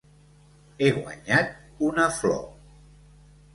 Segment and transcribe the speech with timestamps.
[0.79, 1.53] He guanyat
[1.91, 2.43] una flor.